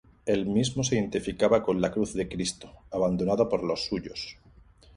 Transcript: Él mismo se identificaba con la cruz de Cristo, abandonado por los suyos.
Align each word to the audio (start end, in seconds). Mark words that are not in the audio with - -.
Él 0.25 0.47
mismo 0.47 0.83
se 0.83 0.95
identificaba 0.95 1.61
con 1.61 1.79
la 1.79 1.91
cruz 1.91 2.15
de 2.15 2.27
Cristo, 2.27 2.71
abandonado 2.89 3.47
por 3.47 3.63
los 3.63 3.85
suyos. 3.85 4.39